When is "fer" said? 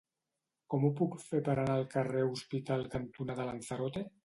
1.25-1.41